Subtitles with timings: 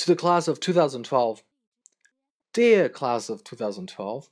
[0.00, 1.42] To the class of 2012,
[2.54, 4.30] Dear class of 2012,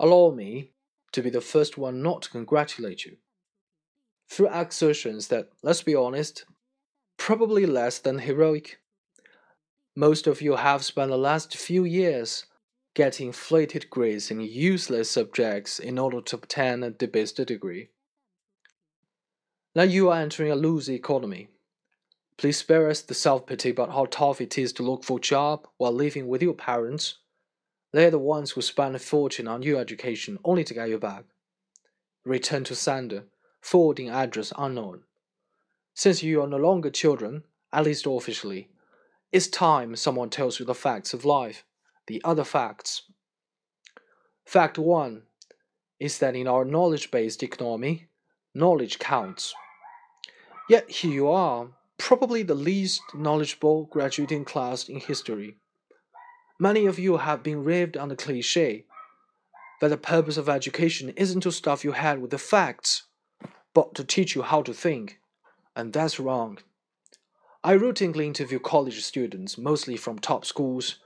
[0.00, 0.70] allow me
[1.12, 3.18] to be the first one not to congratulate you.
[4.30, 6.46] Through exertions that, let's be honest,
[7.18, 8.78] probably less than heroic.
[9.94, 12.46] Most of you have spent the last few years
[12.94, 17.90] getting inflated grades in useless subjects in order to obtain a debased degree.
[19.74, 21.50] Now you are entering a loose economy.
[22.38, 25.20] Please spare us the self pity about how tough it is to look for a
[25.20, 27.18] job while living with your parents.
[27.92, 30.98] They are the ones who spend a fortune on your education only to get you
[30.98, 31.24] back.
[32.24, 33.24] Return to sender,
[33.60, 35.04] forwarding address unknown.
[35.94, 38.68] Since you are no longer children, at least officially,
[39.32, 41.64] it's time someone tells you the facts of life,
[42.06, 43.02] the other facts.
[44.44, 45.22] Fact 1
[45.98, 48.08] is that in our knowledge based economy,
[48.54, 49.54] knowledge counts.
[50.68, 51.68] Yet here you are,
[51.98, 55.56] probably the least knowledgeable graduating class in history.
[56.58, 58.84] Many of you have been raised on the cliche
[59.80, 63.04] that the purpose of education isn't to stuff your head with the facts,
[63.74, 65.20] but to teach you how to think.
[65.74, 66.58] And that's wrong.
[67.62, 70.96] I routinely interview college students, mostly from top schools,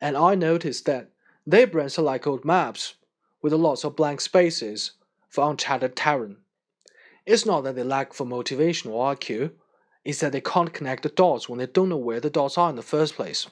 [0.00, 1.10] and I notice that
[1.46, 2.94] their brains are like old maps,
[3.40, 4.92] with lots of blank spaces
[5.28, 6.36] for uncharted terrain.
[7.24, 9.52] It's not that they lack for motivation or IQ,
[10.08, 12.70] is that they can't connect the dots when they don't know where the dots are
[12.70, 13.46] in the first place.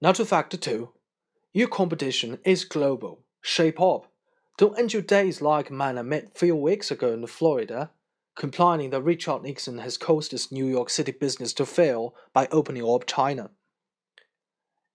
[0.00, 0.88] Now to factor two.
[1.52, 3.20] Your competition is global.
[3.40, 4.10] Shape up.
[4.58, 7.92] Don't end your days like man I met a few weeks ago in Florida,
[8.34, 12.84] complaining that Richard Nixon has caused his New York City business to fail by opening
[12.84, 13.50] up China.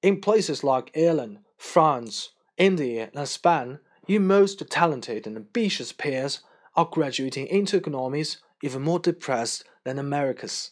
[0.01, 6.41] In places like Ireland, France, India, and Spain, your most talented and ambitious peers
[6.75, 10.71] are graduating into economies even more depressed than America's.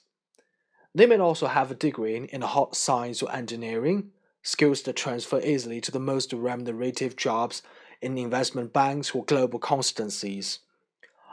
[0.93, 5.81] They may also have a degree in hard science or engineering, skills that transfer easily
[5.81, 7.61] to the most remunerative jobs
[8.01, 10.59] in investment banks or global constancies.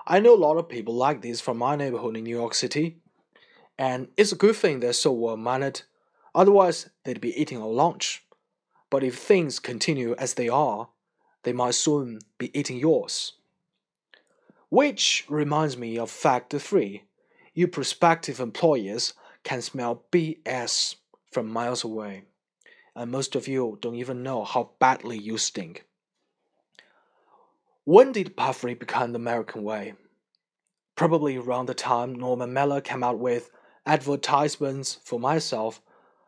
[0.06, 2.96] I know a lot of people like this from my neighborhood in New York City,
[3.78, 5.82] and it's a good thing they're so well mannered,
[6.34, 8.24] otherwise, they'd be eating our lunch.
[8.90, 10.88] But if things continue as they are,
[11.44, 13.34] they might soon be eating yours.
[14.72, 17.04] Which reminds me of fact three
[17.52, 19.12] you prospective employers
[19.44, 20.94] can smell BS
[21.30, 22.22] from miles away,
[22.96, 25.84] and most of you don't even know how badly you stink.
[27.84, 29.92] When did puffery become the American way?
[30.96, 33.50] Probably around the time Norman Mailer came out with
[33.84, 35.82] advertisements for myself,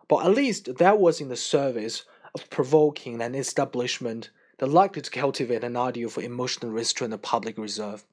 [0.06, 4.28] but at least that was in the service of provoking an establishment
[4.58, 8.04] that likely to cultivate an ideal for emotional restraint and public reserve.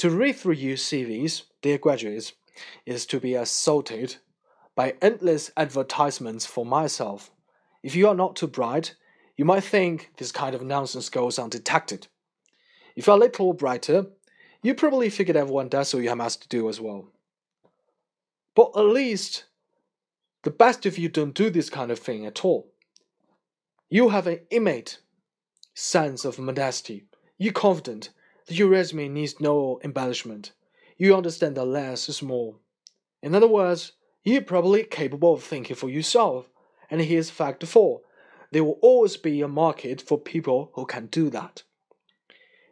[0.00, 2.32] To read through your CVs, dear graduates,
[2.86, 4.16] is to be assaulted
[4.74, 7.30] by endless advertisements for myself.
[7.82, 8.94] If you are not too bright,
[9.36, 12.06] you might think this kind of nonsense goes undetected.
[12.96, 14.06] If you are a little brighter,
[14.62, 17.12] you probably figured everyone does so you have must do as well.
[18.54, 19.44] But at least,
[20.44, 22.72] the best if you don't do this kind of thing at all.
[23.90, 25.00] You have an innate
[25.74, 27.04] sense of modesty.
[27.36, 28.08] You're confident
[28.50, 30.52] your resume needs no embellishment.
[30.96, 32.56] You understand that less is more.
[33.22, 36.50] In other words, you're probably capable of thinking for yourself.
[36.90, 38.00] And here's fact four
[38.52, 41.62] there will always be a market for people who can do that.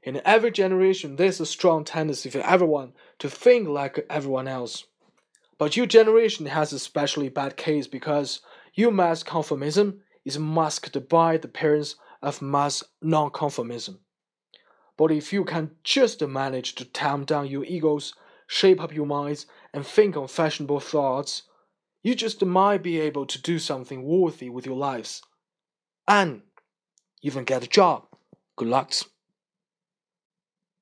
[0.02, 4.86] In every generation, there's a strong tendency for everyone to think like everyone else.
[5.58, 8.40] But your generation has a specially bad case because
[8.74, 13.98] your mass conformism is masked by the appearance of mass nonconformism.
[14.98, 18.14] But if you can just manage to tamp down your egos,
[18.48, 21.44] shape up your minds, and think on fashionable thoughts,
[22.02, 25.22] you just might be able to do something worthy with your lives.
[26.06, 26.42] And
[27.22, 28.06] even get a job.
[28.56, 28.92] Good luck.